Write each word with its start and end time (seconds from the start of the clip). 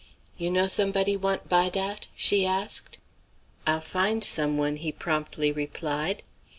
"You 0.35 0.49
know 0.49 0.65
sombodie 0.65 1.15
want 1.15 1.47
buy 1.47 1.69
dat?" 1.69 2.07
she 2.15 2.43
asked. 2.43 2.97
"I'll 3.67 3.81
find 3.81 4.23
some 4.23 4.57
one," 4.57 4.77
he 4.77 4.91
promptly 4.91 5.51
replied. 5.51 6.23